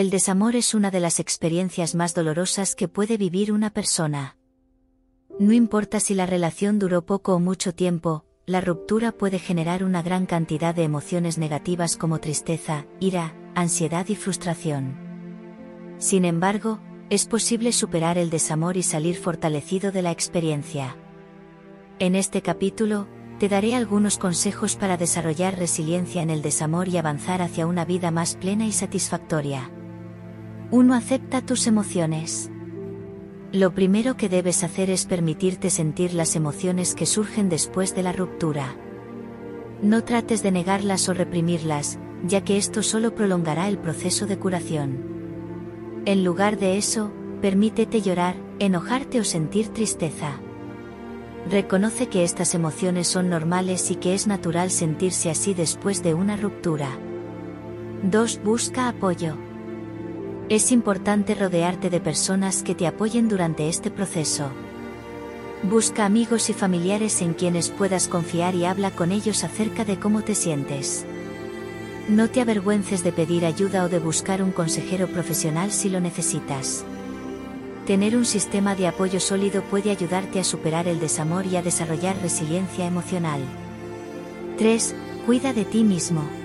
El 0.00 0.08
desamor 0.08 0.56
es 0.56 0.72
una 0.72 0.90
de 0.90 0.98
las 0.98 1.20
experiencias 1.20 1.94
más 1.94 2.14
dolorosas 2.14 2.74
que 2.74 2.88
puede 2.88 3.18
vivir 3.18 3.52
una 3.52 3.68
persona. 3.68 4.38
No 5.38 5.52
importa 5.52 6.00
si 6.00 6.14
la 6.14 6.24
relación 6.24 6.78
duró 6.78 7.04
poco 7.04 7.34
o 7.34 7.38
mucho 7.38 7.74
tiempo, 7.74 8.24
la 8.46 8.62
ruptura 8.62 9.12
puede 9.12 9.38
generar 9.38 9.84
una 9.84 10.00
gran 10.00 10.24
cantidad 10.24 10.74
de 10.74 10.84
emociones 10.84 11.36
negativas 11.36 11.98
como 11.98 12.18
tristeza, 12.18 12.86
ira, 12.98 13.36
ansiedad 13.54 14.08
y 14.08 14.16
frustración. 14.16 14.96
Sin 15.98 16.24
embargo, 16.24 16.80
es 17.10 17.26
posible 17.26 17.70
superar 17.70 18.16
el 18.16 18.30
desamor 18.30 18.78
y 18.78 18.82
salir 18.82 19.18
fortalecido 19.18 19.92
de 19.92 20.00
la 20.00 20.12
experiencia. 20.12 20.96
En 21.98 22.14
este 22.14 22.40
capítulo, 22.40 23.06
te 23.38 23.50
daré 23.50 23.74
algunos 23.74 24.16
consejos 24.16 24.76
para 24.76 24.96
desarrollar 24.96 25.58
resiliencia 25.58 26.22
en 26.22 26.30
el 26.30 26.40
desamor 26.40 26.88
y 26.88 26.96
avanzar 26.96 27.42
hacia 27.42 27.66
una 27.66 27.84
vida 27.84 28.10
más 28.10 28.36
plena 28.36 28.64
y 28.64 28.72
satisfactoria. 28.72 29.70
1. 30.72 30.94
Acepta 30.94 31.40
tus 31.40 31.66
emociones. 31.66 32.48
Lo 33.50 33.74
primero 33.74 34.16
que 34.16 34.28
debes 34.28 34.62
hacer 34.62 34.88
es 34.88 35.04
permitirte 35.04 35.68
sentir 35.68 36.14
las 36.14 36.36
emociones 36.36 36.94
que 36.94 37.06
surgen 37.06 37.48
después 37.48 37.92
de 37.96 38.04
la 38.04 38.12
ruptura. 38.12 38.76
No 39.82 40.04
trates 40.04 40.44
de 40.44 40.52
negarlas 40.52 41.08
o 41.08 41.14
reprimirlas, 41.14 41.98
ya 42.24 42.44
que 42.44 42.56
esto 42.56 42.84
solo 42.84 43.16
prolongará 43.16 43.66
el 43.66 43.78
proceso 43.78 44.26
de 44.26 44.38
curación. 44.38 46.02
En 46.04 46.22
lugar 46.22 46.56
de 46.56 46.78
eso, 46.78 47.10
permítete 47.42 48.00
llorar, 48.00 48.36
enojarte 48.60 49.18
o 49.18 49.24
sentir 49.24 49.70
tristeza. 49.70 50.38
Reconoce 51.50 52.06
que 52.06 52.22
estas 52.22 52.54
emociones 52.54 53.08
son 53.08 53.28
normales 53.28 53.90
y 53.90 53.96
que 53.96 54.14
es 54.14 54.28
natural 54.28 54.70
sentirse 54.70 55.30
así 55.30 55.52
después 55.52 56.04
de 56.04 56.14
una 56.14 56.36
ruptura. 56.36 56.90
2. 58.04 58.44
Busca 58.44 58.88
apoyo. 58.88 59.49
Es 60.50 60.72
importante 60.72 61.36
rodearte 61.36 61.90
de 61.90 62.00
personas 62.00 62.64
que 62.64 62.74
te 62.74 62.88
apoyen 62.88 63.28
durante 63.28 63.68
este 63.68 63.88
proceso. 63.88 64.50
Busca 65.62 66.04
amigos 66.04 66.50
y 66.50 66.54
familiares 66.54 67.22
en 67.22 67.34
quienes 67.34 67.68
puedas 67.70 68.08
confiar 68.08 68.56
y 68.56 68.64
habla 68.64 68.90
con 68.90 69.12
ellos 69.12 69.44
acerca 69.44 69.84
de 69.84 70.00
cómo 70.00 70.22
te 70.22 70.34
sientes. 70.34 71.06
No 72.08 72.30
te 72.30 72.40
avergüences 72.40 73.04
de 73.04 73.12
pedir 73.12 73.46
ayuda 73.46 73.84
o 73.84 73.88
de 73.88 74.00
buscar 74.00 74.42
un 74.42 74.50
consejero 74.50 75.06
profesional 75.06 75.70
si 75.70 75.88
lo 75.88 76.00
necesitas. 76.00 76.84
Tener 77.86 78.16
un 78.16 78.24
sistema 78.24 78.74
de 78.74 78.88
apoyo 78.88 79.20
sólido 79.20 79.62
puede 79.62 79.92
ayudarte 79.92 80.40
a 80.40 80.44
superar 80.44 80.88
el 80.88 80.98
desamor 80.98 81.46
y 81.46 81.58
a 81.58 81.62
desarrollar 81.62 82.20
resiliencia 82.22 82.86
emocional. 82.86 83.40
3. 84.58 84.96
Cuida 85.26 85.52
de 85.52 85.64
ti 85.64 85.84
mismo. 85.84 86.39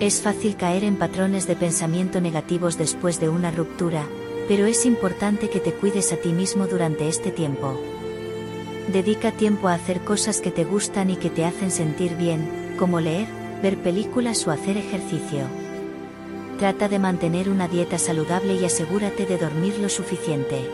Es 0.00 0.22
fácil 0.22 0.54
caer 0.54 0.84
en 0.84 0.94
patrones 0.94 1.48
de 1.48 1.56
pensamiento 1.56 2.20
negativos 2.20 2.78
después 2.78 3.18
de 3.18 3.28
una 3.28 3.50
ruptura, 3.50 4.06
pero 4.46 4.66
es 4.66 4.86
importante 4.86 5.50
que 5.50 5.58
te 5.58 5.72
cuides 5.72 6.12
a 6.12 6.16
ti 6.16 6.32
mismo 6.32 6.68
durante 6.68 7.08
este 7.08 7.32
tiempo. 7.32 7.80
Dedica 8.92 9.32
tiempo 9.32 9.66
a 9.66 9.74
hacer 9.74 10.02
cosas 10.02 10.40
que 10.40 10.52
te 10.52 10.64
gustan 10.64 11.10
y 11.10 11.16
que 11.16 11.30
te 11.30 11.44
hacen 11.44 11.72
sentir 11.72 12.14
bien, 12.14 12.76
como 12.78 13.00
leer, 13.00 13.26
ver 13.60 13.76
películas 13.76 14.46
o 14.46 14.52
hacer 14.52 14.76
ejercicio. 14.76 15.46
Trata 16.60 16.88
de 16.88 17.00
mantener 17.00 17.48
una 17.48 17.66
dieta 17.66 17.98
saludable 17.98 18.54
y 18.54 18.64
asegúrate 18.64 19.26
de 19.26 19.36
dormir 19.36 19.80
lo 19.80 19.88
suficiente. 19.88 20.70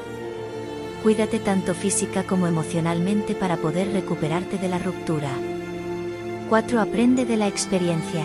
Cuídate 1.02 1.38
tanto 1.38 1.74
física 1.74 2.24
como 2.24 2.46
emocionalmente 2.46 3.34
para 3.34 3.56
poder 3.56 3.90
recuperarte 3.90 4.58
de 4.58 4.68
la 4.68 4.78
ruptura. 4.78 5.30
4. 6.50 6.78
Aprende 6.78 7.24
de 7.24 7.38
la 7.38 7.46
experiencia. 7.46 8.24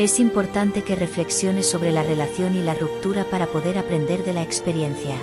Es 0.00 0.18
importante 0.18 0.82
que 0.82 0.96
reflexiones 0.96 1.66
sobre 1.66 1.92
la 1.92 2.02
relación 2.02 2.56
y 2.56 2.62
la 2.62 2.72
ruptura 2.72 3.26
para 3.26 3.46
poder 3.48 3.76
aprender 3.76 4.24
de 4.24 4.32
la 4.32 4.42
experiencia. 4.42 5.14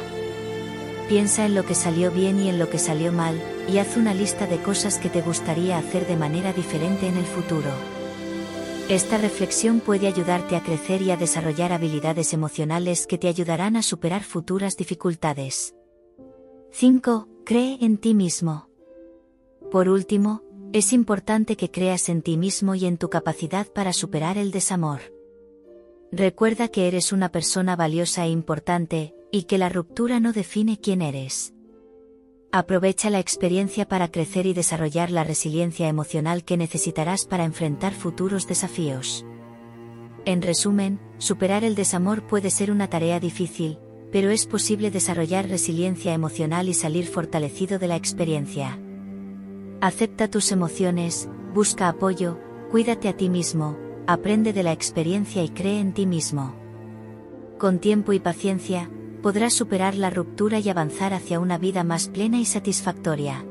Piensa 1.09 1.47
en 1.47 1.55
lo 1.55 1.65
que 1.65 1.73
salió 1.73 2.11
bien 2.11 2.39
y 2.39 2.47
en 2.47 2.59
lo 2.59 2.69
que 2.69 2.77
salió 2.77 3.11
mal, 3.11 3.41
y 3.67 3.79
haz 3.79 3.97
una 3.97 4.13
lista 4.13 4.45
de 4.45 4.61
cosas 4.61 4.99
que 4.99 5.09
te 5.09 5.23
gustaría 5.23 5.79
hacer 5.79 6.05
de 6.05 6.15
manera 6.15 6.53
diferente 6.53 7.07
en 7.07 7.17
el 7.17 7.25
futuro. 7.25 7.71
Esta 8.87 9.17
reflexión 9.17 9.79
puede 9.79 10.05
ayudarte 10.05 10.55
a 10.55 10.61
crecer 10.61 11.01
y 11.01 11.09
a 11.09 11.17
desarrollar 11.17 11.73
habilidades 11.73 12.31
emocionales 12.33 13.07
que 13.07 13.17
te 13.17 13.29
ayudarán 13.29 13.77
a 13.77 13.81
superar 13.81 14.23
futuras 14.23 14.77
dificultades. 14.77 15.73
5. 16.69 17.27
Cree 17.45 17.79
en 17.81 17.97
ti 17.97 18.13
mismo. 18.13 18.69
Por 19.71 19.89
último, 19.89 20.43
es 20.73 20.93
importante 20.93 21.55
que 21.55 21.71
creas 21.71 22.09
en 22.09 22.21
ti 22.21 22.37
mismo 22.37 22.75
y 22.75 22.85
en 22.85 22.97
tu 22.97 23.09
capacidad 23.09 23.67
para 23.67 23.93
superar 23.93 24.37
el 24.37 24.51
desamor. 24.51 24.99
Recuerda 26.11 26.67
que 26.67 26.87
eres 26.87 27.11
una 27.11 27.29
persona 27.29 27.75
valiosa 27.75 28.25
e 28.25 28.29
importante, 28.29 29.13
y 29.31 29.43
que 29.43 29.57
la 29.57 29.69
ruptura 29.69 30.19
no 30.19 30.33
define 30.33 30.79
quién 30.79 31.01
eres. 31.01 31.53
Aprovecha 32.51 33.09
la 33.09 33.19
experiencia 33.19 33.87
para 33.87 34.09
crecer 34.09 34.45
y 34.45 34.53
desarrollar 34.53 35.11
la 35.11 35.23
resiliencia 35.23 35.89
emocional 35.89 36.45
que 36.45 36.55
necesitarás 36.55 37.25
para 37.25 37.43
enfrentar 37.43 37.93
futuros 37.93 38.47
desafíos. 38.47 39.25
En 40.25 40.41
resumen, 40.41 40.99
superar 41.17 41.63
el 41.63 41.75
desamor 41.75 42.25
puede 42.25 42.49
ser 42.49 42.71
una 42.71 42.89
tarea 42.89 43.19
difícil, 43.19 43.79
pero 44.11 44.29
es 44.29 44.45
posible 44.45 44.91
desarrollar 44.91 45.49
resiliencia 45.49 46.13
emocional 46.13 46.69
y 46.69 46.73
salir 46.73 47.05
fortalecido 47.05 47.79
de 47.79 47.87
la 47.87 47.97
experiencia. 47.97 48.79
Acepta 49.79 50.27
tus 50.27 50.51
emociones, 50.51 51.29
busca 51.53 51.87
apoyo, 51.87 52.39
cuídate 52.71 53.09
a 53.09 53.13
ti 53.15 53.29
mismo, 53.29 53.77
aprende 54.07 54.51
de 54.51 54.63
la 54.63 54.71
experiencia 54.71 55.43
y 55.43 55.49
cree 55.49 55.79
en 55.79 55.93
ti 55.93 56.07
mismo. 56.07 56.55
Con 57.59 57.77
tiempo 57.77 58.11
y 58.11 58.19
paciencia, 58.19 58.89
podrás 59.21 59.53
superar 59.53 59.93
la 59.93 60.09
ruptura 60.09 60.57
y 60.57 60.67
avanzar 60.69 61.13
hacia 61.13 61.39
una 61.39 61.59
vida 61.59 61.83
más 61.83 62.07
plena 62.07 62.39
y 62.39 62.45
satisfactoria. 62.45 63.45